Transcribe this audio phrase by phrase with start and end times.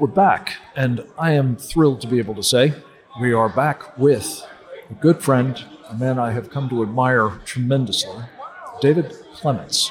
[0.00, 2.72] We're back, and I am thrilled to be able to say
[3.20, 4.46] we are back with
[4.88, 8.22] a good friend, a man I have come to admire tremendously,
[8.80, 9.90] David Clements.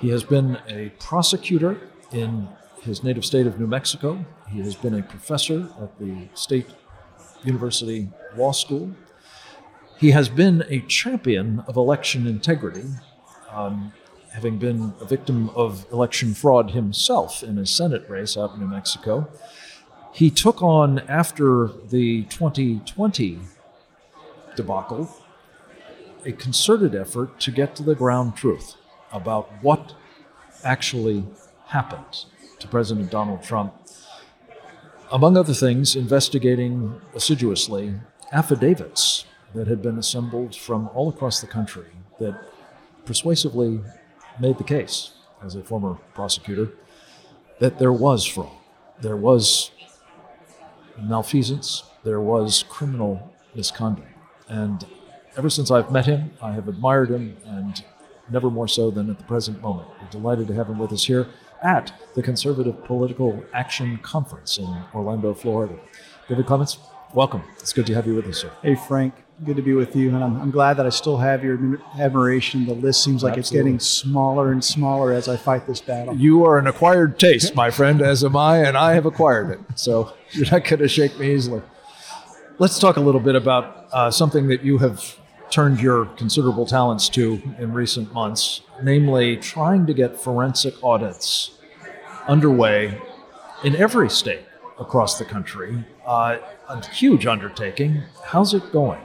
[0.00, 1.80] He has been a prosecutor
[2.10, 2.48] in
[2.82, 4.24] his native state of New Mexico.
[4.48, 6.66] He has been a professor at the State
[7.44, 8.90] University Law School.
[9.96, 12.88] He has been a champion of election integrity,
[13.52, 13.92] um,
[14.32, 18.68] having been a victim of election fraud himself in a Senate race out in New
[18.68, 19.28] Mexico.
[20.12, 23.38] He took on, after the 2020
[24.56, 25.14] debacle,
[26.24, 28.76] a concerted effort to get to the ground truth
[29.12, 29.94] about what
[30.64, 31.24] actually
[31.66, 32.24] happened
[32.58, 33.74] to President Donald Trump.
[35.10, 37.94] Among other things, investigating assiduously
[38.32, 39.24] affidavits
[39.54, 41.86] that had been assembled from all across the country
[42.20, 42.38] that
[43.04, 43.80] persuasively
[44.40, 45.12] made the case,
[45.44, 46.70] as a former prosecutor,
[47.58, 48.50] that there was fraud,
[49.00, 49.70] there was
[51.00, 54.08] malfeasance, there was criminal misconduct.
[54.48, 54.86] And
[55.36, 57.84] ever since I've met him, I have admired him, and
[58.30, 59.88] never more so than at the present moment.
[60.00, 61.28] We're delighted to have him with us here
[61.62, 65.78] at the Conservative Political Action Conference in Orlando, Florida.
[66.28, 66.78] David Clements,
[67.14, 67.42] welcome.
[67.58, 68.50] It's good to have you with us, sir.
[68.62, 69.14] Hey, Frank.
[69.44, 70.08] Good to be with you.
[70.08, 72.66] And I'm, I'm glad that I still have your admiration.
[72.66, 73.40] The list seems like Absolutely.
[73.40, 76.14] it's getting smaller and smaller as I fight this battle.
[76.14, 79.60] You are an acquired taste, my friend, as am I, and I have acquired it.
[79.76, 81.62] So you're not going to shake me easily.
[82.58, 85.16] Let's talk a little bit about uh, something that you have
[85.48, 91.52] turned your considerable talents to in recent months, namely trying to get forensic audits
[92.28, 93.00] underway
[93.64, 94.42] in every state
[94.80, 95.84] across the country.
[96.04, 98.02] Uh, a huge undertaking.
[98.24, 99.00] How's it going?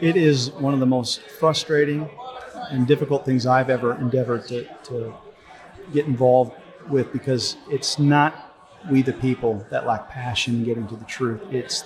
[0.00, 2.10] It is one of the most frustrating
[2.70, 5.14] and difficult things I've ever endeavored to, to
[5.92, 6.52] get involved
[6.88, 8.46] with because it's not
[8.90, 11.40] we the people that lack passion in getting to the truth.
[11.50, 11.84] It's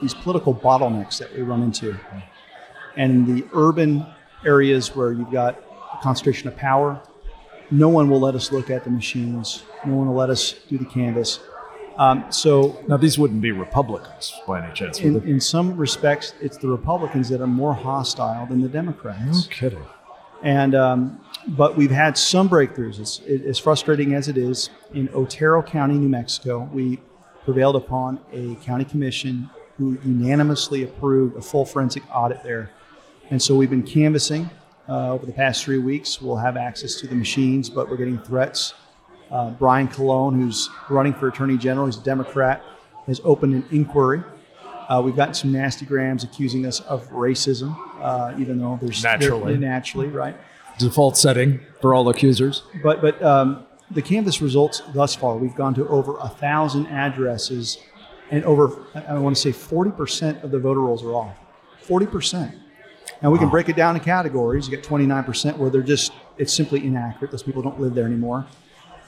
[0.00, 1.98] these political bottlenecks that we run into.
[2.96, 4.06] And the urban
[4.44, 5.60] areas where you've got
[5.92, 7.00] a concentration of power,
[7.70, 9.64] no one will let us look at the machines.
[9.84, 11.40] No one will let us do the canvass.
[11.98, 16.56] Um, so Now, these wouldn't be Republicans by any chance, in, in some respects, it's
[16.56, 19.48] the Republicans that are more hostile than the Democrats.
[19.48, 19.84] No kidding.
[20.42, 23.00] And um, but we've had some breakthroughs.
[23.00, 27.00] It's, it, as frustrating as it is, in Otero County, New Mexico, we
[27.44, 32.70] prevailed upon a county commission who unanimously approved a full forensic audit there.
[33.30, 34.48] And so we've been canvassing
[34.88, 36.20] uh, over the past three weeks.
[36.22, 38.74] We'll have access to the machines, but we're getting threats.
[39.30, 42.62] Uh, Brian Colon, who's running for Attorney General, he's a Democrat,
[43.06, 44.22] has opened an inquiry.
[44.88, 49.58] Uh, we've gotten some nasty grams accusing us of racism, uh, even though there's Naturally.
[49.58, 50.34] naturally, right?
[50.78, 52.62] Default setting for all accusers.
[52.82, 57.78] But but um, the canvass results thus far, we've gone to over a thousand addresses,
[58.30, 61.36] and over I want to say forty percent of the voter rolls are off.
[61.80, 62.54] Forty percent.
[63.22, 64.68] Now we can break it down in categories.
[64.68, 67.30] You get twenty nine percent where they're just it's simply inaccurate.
[67.30, 68.46] Those people don't live there anymore.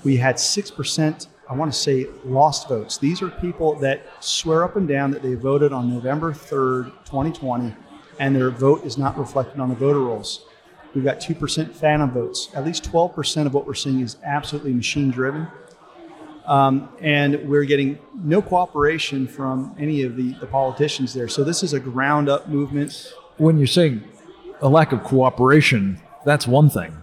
[0.05, 1.29] We had six percent.
[1.49, 2.99] I want to say lost votes.
[2.99, 7.33] These are people that swear up and down that they voted on November third, twenty
[7.33, 7.75] twenty,
[8.19, 10.47] and their vote is not reflected on the voter rolls.
[10.95, 12.51] We've got 2% phantom votes.
[12.55, 15.47] At least 12% of what we're seeing is absolutely machine driven.
[16.47, 21.29] Um, and we're getting no cooperation from any of the, the politicians there.
[21.29, 23.13] So this is a ground up movement.
[23.37, 24.03] When you're saying
[24.61, 26.97] a lack of cooperation, that's one thing.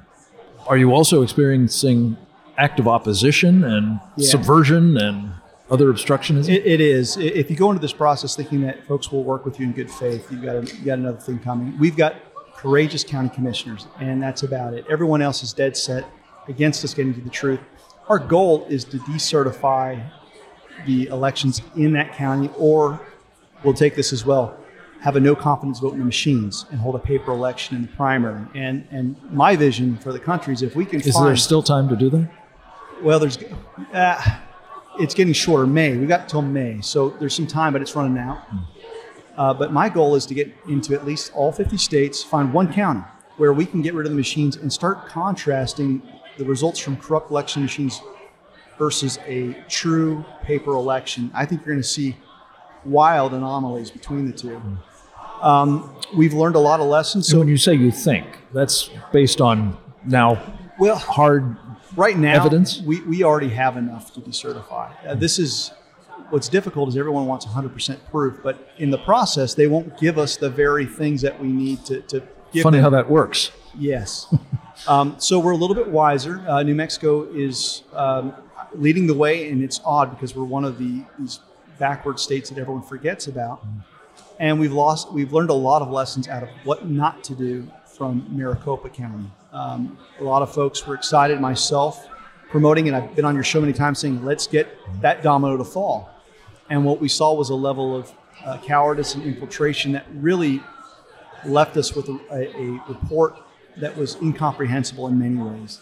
[0.67, 2.17] Are you also experiencing
[2.57, 4.29] active opposition and Yeah.
[4.29, 5.31] subversion and
[5.69, 6.49] other obstructionism?
[6.49, 7.17] It, it is.
[7.17, 9.91] If you go into this process thinking that folks will work with you in good
[9.91, 11.77] faith, you've got, a, you got another thing coming.
[11.79, 12.15] We've got
[12.55, 14.85] courageous county commissioners, and that's about it.
[14.89, 16.05] Everyone else is dead set
[16.47, 17.59] against us getting to the truth.
[18.09, 20.01] Our goal is to decertify
[20.85, 22.99] the elections in that county, or
[23.63, 24.57] we'll take this as well
[24.99, 27.87] have a no confidence vote in the machines and hold a paper election in the
[27.89, 28.43] primary.
[28.55, 31.61] And and my vision for the country is if we can Is find there still
[31.61, 32.29] time to do that?
[33.01, 33.37] Well, there's
[33.93, 34.39] uh,
[34.99, 35.67] it's getting shorter.
[35.67, 38.39] May we got till May, so there's some time, but it's running out.
[39.37, 42.73] Uh, but my goal is to get into at least all 50 states, find one
[42.73, 43.03] county
[43.37, 46.01] where we can get rid of the machines and start contrasting
[46.37, 48.01] the results from corrupt election machines
[48.79, 51.29] versus a true paper election.
[51.35, 52.15] I think you're going to see
[52.83, 54.59] wild anomalies between the two.
[55.41, 57.27] Um, we've learned a lot of lessons.
[57.27, 60.41] So So when you say you think, that's based on now
[60.79, 61.57] well, hard.
[61.95, 62.81] Right now Evidence?
[62.81, 65.71] we, we already have enough to decertify uh, this is
[66.29, 70.37] what's difficult is everyone wants 100% proof but in the process they won't give us
[70.37, 72.83] the very things that we need to, to give Funny them.
[72.83, 73.51] how that works.
[73.77, 74.33] yes
[74.87, 78.33] um, so we're a little bit wiser uh, new mexico is um,
[78.73, 81.39] leading the way, and it's odd because we're one of the these
[81.79, 83.63] backward states that everyone forgets about.
[84.39, 87.67] And we've lost, we've learned a lot of lessons out of what not to do
[87.97, 89.25] from Maricopa County.
[89.51, 92.07] Um, a lot of folks were excited, myself
[92.49, 94.67] promoting, and I've been on your show many times saying, let's get
[95.01, 96.09] that domino to fall.
[96.69, 98.13] And what we saw was a level of
[98.45, 100.61] uh, cowardice and infiltration that really
[101.45, 103.35] left us with a, a, a report
[103.77, 105.81] that was incomprehensible in many ways.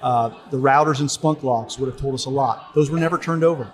[0.00, 2.74] Uh, the routers and Splunk logs would have told us a lot.
[2.74, 3.70] Those were never turned over.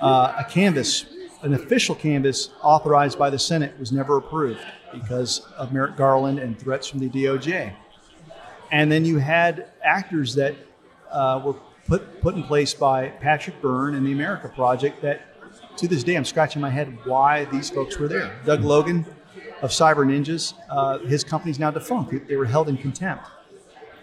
[0.00, 1.06] Uh, a canvass,
[1.42, 4.60] an official canvass authorized by the Senate, was never approved
[4.92, 7.74] because of Merrick Garland and threats from the DOJ.
[8.70, 10.54] And then you had actors that
[11.10, 11.54] uh, were
[11.86, 15.28] put, put in place by Patrick Byrne and the America Project that
[15.76, 18.38] to this day I'm scratching my head why these folks were there.
[18.44, 19.04] Doug Logan
[19.60, 22.28] of Cyber Ninjas, uh, his company's now defunct.
[22.28, 23.26] They were held in contempt.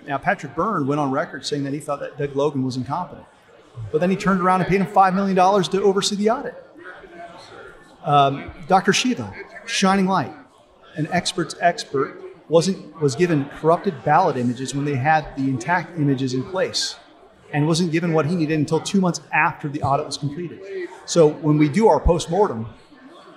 [0.07, 3.25] Now, Patrick Byrne went on record saying that he thought that Doug Logan was incompetent.
[3.91, 6.68] But then he turned around and paid him $5 million to oversee the audit.
[8.03, 8.93] Um, Dr.
[8.93, 9.33] Shiva,
[9.65, 10.33] shining light,
[10.95, 16.33] an expert's expert, wasn't was given corrupted ballot images when they had the intact images
[16.33, 16.95] in place
[17.53, 20.87] and wasn't given what he needed until two months after the audit was completed.
[21.05, 22.67] So when we do our post-mortem,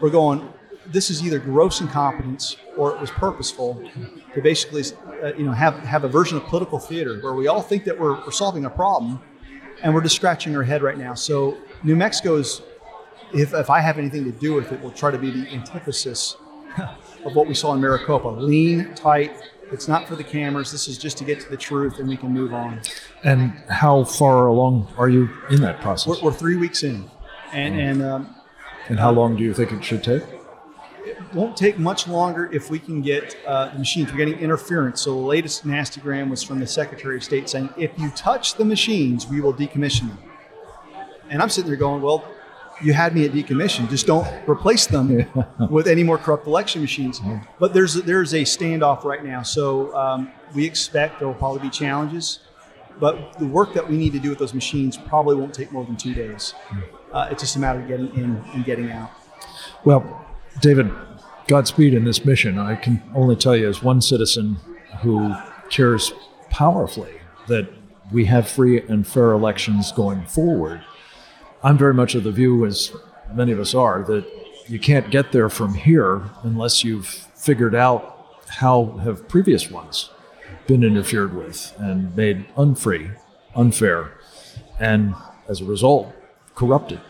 [0.01, 0.53] we're going,
[0.87, 3.83] this is either gross incompetence or it was purposeful
[4.35, 4.83] to basically
[5.23, 7.99] uh, you know, have, have a version of political theater where we all think that
[7.99, 9.21] we're, we're solving a problem
[9.83, 11.15] and we're just scratching our head right now.
[11.15, 12.63] So New Mexico's,
[13.35, 16.37] if, if I have anything to do with it, will try to be the antithesis
[17.25, 18.29] of what we saw in Maricopa.
[18.29, 19.33] Lean, tight.
[19.71, 20.71] It's not for the cameras.
[20.71, 22.81] This is just to get to the truth, and we can move on.
[23.25, 26.21] And how far along are you in that process?
[26.21, 27.11] We're, we're three weeks in,
[27.53, 27.91] and mm.
[27.91, 28.37] and um,
[28.89, 30.23] and how long do you think it should take?
[31.05, 34.11] It won't take much longer if we can get uh, the machines.
[34.11, 35.01] We're getting interference.
[35.01, 38.65] So the latest nastygram was from the Secretary of State saying, if you touch the
[38.65, 40.19] machines, we will decommission them.
[41.31, 42.25] And I'm sitting there going, well,
[42.83, 43.89] you had me at decommission.
[43.89, 45.27] Just don't replace them
[45.71, 47.21] with any more corrupt election machines.
[47.59, 51.61] But there's a, there's a standoff right now, so um, we expect there will probably
[51.61, 52.41] be challenges.
[53.01, 55.85] But the work that we need to do with those machines probably won't take more
[55.85, 56.53] than two days.
[56.69, 56.81] Hmm.
[57.13, 59.11] Uh, it's just a matter of getting in and getting out.
[59.85, 60.27] Well,
[60.61, 60.91] David,
[61.47, 62.59] Godspeed in this mission.
[62.59, 64.57] I can only tell you, as one citizen
[65.03, 65.35] who
[65.71, 66.13] cares
[66.51, 67.15] powerfully
[67.49, 67.69] that
[68.13, 70.83] we have free and fair elections going forward
[71.65, 72.93] I'm very much of the view, as
[73.33, 74.25] many of us are, that
[74.67, 80.11] you can't get there from here unless you've figured out how have previous ones
[80.67, 83.13] been interfered with and made unfree,
[83.55, 84.13] unfair,
[84.81, 85.15] and
[85.49, 86.13] as a result,
[86.55, 87.01] corrupted.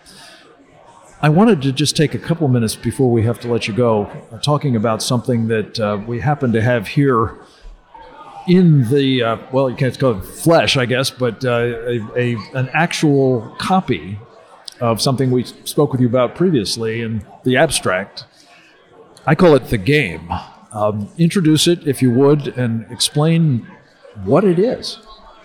[1.22, 4.04] I wanted to just take a couple minutes before we have to let you go,
[4.32, 7.38] uh, talking about something that uh, we happen to have here
[8.48, 11.50] in the uh, well, you can't call it flesh, I guess, but uh,
[11.86, 14.18] a, a, an actual copy
[14.82, 18.24] of something we spoke with you about previously in the abstract.
[19.24, 20.28] I call it the game.
[20.72, 23.64] Um, introduce it, if you would, and explain
[24.24, 24.98] what it is.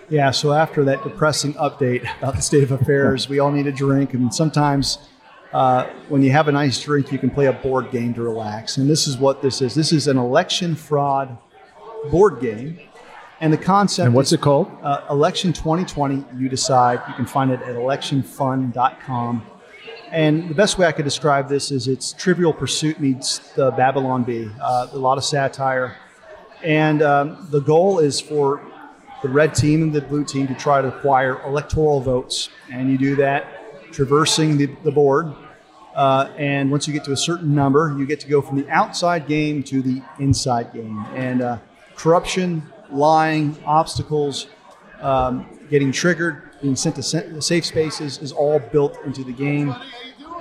[0.10, 3.72] Yeah, so after that depressing update about the state of affairs, we all need a
[3.72, 4.98] drink, and sometimes
[5.54, 8.78] uh, when you have a nice drink, you can play a board game to relax.
[8.78, 11.38] And this is what this is this is an election fraud
[12.10, 12.80] board game
[13.40, 14.08] and the concept.
[14.08, 14.72] And what's is, it called?
[14.82, 16.26] Uh, Election 2020.
[16.38, 17.02] You decide.
[17.08, 19.46] You can find it at electionfun.com.
[20.12, 24.24] And the best way I could describe this is it's Trivial Pursuit meets the Babylon
[24.24, 24.50] Bee.
[24.62, 25.98] Uh, a lot of satire,
[26.64, 28.62] and um, the goal is for
[29.22, 32.50] the red team and the blue team to try to acquire electoral votes.
[32.72, 35.34] And you do that traversing the, the board.
[35.96, 38.70] Uh, and once you get to a certain number, you get to go from the
[38.70, 41.04] outside game to the inside game.
[41.16, 41.58] And uh,
[41.96, 44.48] corruption, lying, obstacles,
[45.02, 47.04] um, getting triggered, being sent to
[47.42, 49.76] safe spaces is all built into the game.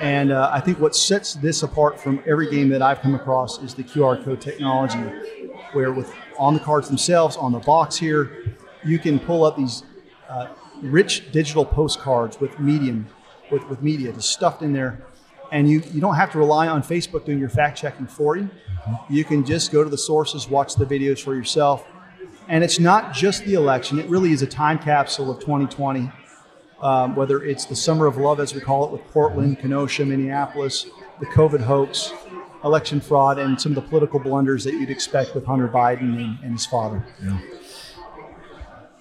[0.00, 3.62] And uh, I think what sets this apart from every game that I've come across
[3.62, 4.98] is the QR code technology,
[5.72, 9.84] where with on the cards themselves, on the box here, you can pull up these
[10.28, 10.48] uh,
[10.82, 13.06] rich digital postcards with medium,
[13.50, 15.02] with, with media just stuffed in there.
[15.52, 18.50] And you, you don't have to rely on Facebook doing your fact checking for you.
[19.08, 21.86] You can just go to the sources, watch the videos for yourself,
[22.48, 26.10] and it's not just the election, it really is a time capsule of 2020.
[26.82, 30.84] Um, whether it's the summer of love, as we call it, with Portland, Kenosha, Minneapolis,
[31.20, 32.12] the COVID hoax,
[32.64, 36.38] election fraud, and some of the political blunders that you'd expect with Hunter Biden and,
[36.42, 37.02] and his father.
[37.24, 37.40] Yeah.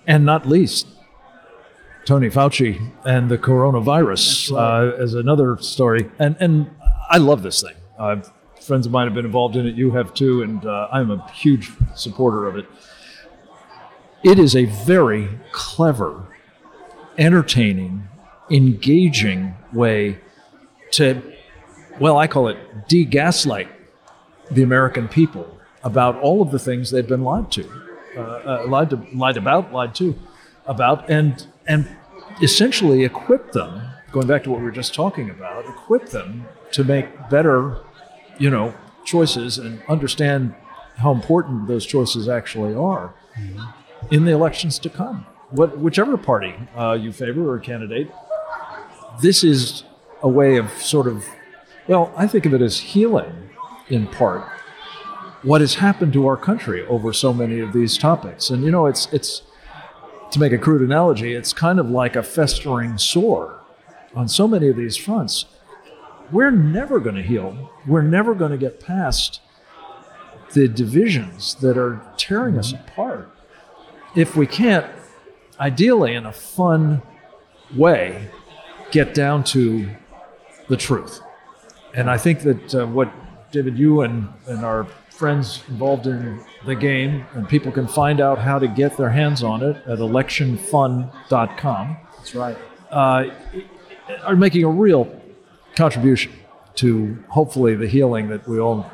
[0.08, 0.88] And not least,
[2.06, 4.94] Tony Fauci and the coronavirus right.
[4.94, 6.10] uh, as another story.
[6.20, 6.70] And, and
[7.10, 7.76] I love this thing.
[7.98, 8.22] Uh,
[8.62, 9.76] friends of mine have been involved in it.
[9.76, 10.44] You have too.
[10.44, 12.68] And uh, I'm a huge supporter of it.
[14.26, 16.26] It is a very clever
[17.16, 18.08] entertaining,
[18.50, 20.18] engaging way
[20.94, 21.22] to,
[22.00, 23.68] well, I call it de gaslight
[24.50, 27.70] the American people about all of the things they've been lied to,
[28.18, 30.16] uh, uh, lied to, lied about, lied to,
[30.66, 31.88] about, and and
[32.42, 33.80] essentially equip them.
[34.12, 37.78] Going back to what we were just talking about, equip them to make better,
[38.40, 40.56] you know, choices and understand
[40.98, 43.14] how important those choices actually are
[44.12, 45.26] in the elections to come.
[45.50, 48.12] What, whichever party uh, you favor or candidate,
[49.22, 49.84] this is
[50.22, 51.26] a way of sort of,
[51.88, 53.50] well, I think of it as healing
[53.90, 54.50] in part
[55.46, 58.50] what has happened to our country over so many of these topics.
[58.50, 59.44] And you know, it's it's
[60.32, 63.62] to make a crude analogy, it's kind of like a festering sore
[64.16, 65.46] on so many of these fronts.
[66.32, 67.72] We're never going to heal.
[67.86, 69.40] We're never going to get past
[70.54, 73.32] the divisions that are tearing us apart.
[74.16, 74.86] If we can't,
[75.60, 77.02] ideally, in a fun
[77.76, 78.30] way,
[78.92, 79.90] get down to
[80.70, 81.22] the truth.
[81.94, 83.12] And I think that uh, what
[83.52, 88.38] David, you and, and our friends involved in the game, and people can find out
[88.38, 92.58] how to get their hands on it at electionfund.com, That's right.
[92.92, 93.26] uh,
[94.24, 95.22] are making a real
[95.76, 96.32] contribution
[96.76, 98.92] to hopefully the healing that we all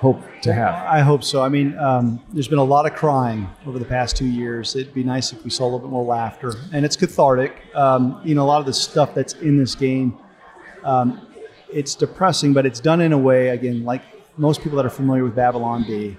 [0.00, 0.74] hope to have.
[0.86, 1.42] I hope so.
[1.42, 4.74] I mean, um, there's been a lot of crying over the past two years.
[4.74, 7.52] It'd be nice if we saw a little bit more laughter, and it's cathartic.
[7.74, 10.16] Um, you know, a lot of the stuff that's in this game,
[10.84, 11.26] um,
[11.70, 14.02] it's depressing, but it's done in a way, again, like
[14.38, 16.16] most people that are familiar with Babylon Bee.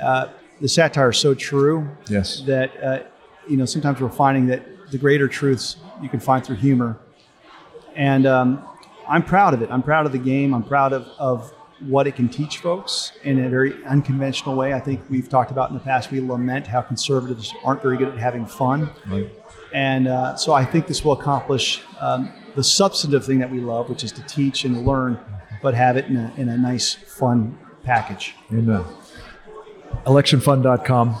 [0.00, 0.28] Uh,
[0.60, 2.42] the satire is so true Yes.
[2.42, 3.00] that uh,
[3.48, 6.96] you know sometimes we're finding that the greater truths you can find through humor,
[7.96, 8.64] and um,
[9.08, 9.70] I'm proud of it.
[9.72, 10.54] I'm proud of the game.
[10.54, 11.52] I'm proud of, of
[11.86, 14.72] what it can teach folks in a very unconventional way.
[14.72, 16.10] I think we've talked about in the past.
[16.10, 18.90] We lament how conservatives aren't very good at having fun,
[19.72, 23.88] and uh, so I think this will accomplish um, the substantive thing that we love,
[23.88, 25.18] which is to teach and learn,
[25.62, 28.34] but have it in a, in a nice, fun package.
[28.52, 28.84] Amen.
[30.06, 31.16] Electionfund.com.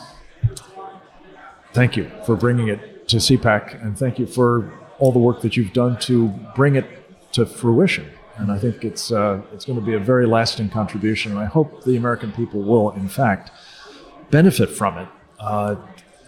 [1.72, 5.56] Thank you for bringing it to CPAC, and thank you for all the work that
[5.56, 6.86] you've done to bring it
[7.32, 8.08] to fruition.
[8.36, 11.32] And I think it's uh, it's going to be a very lasting contribution.
[11.32, 13.50] And I hope the American people will, in fact,
[14.30, 15.76] benefit from it uh,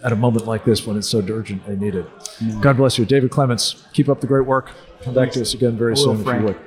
[0.03, 2.05] at a moment like this when it's so urgently needed.
[2.41, 2.61] need it.
[2.61, 3.85] God bless you, David Clements.
[3.93, 4.71] Keep up the great work.
[5.01, 6.59] Come back to us again very will, soon if you would.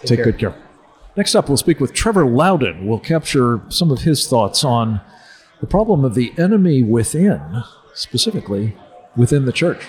[0.00, 0.24] Take care.
[0.24, 0.54] good care.
[1.16, 2.86] Next up, we'll speak with Trevor Loudon.
[2.86, 5.00] We'll capture some of his thoughts on
[5.60, 7.62] the problem of the enemy within,
[7.94, 8.76] specifically
[9.16, 9.86] within the church.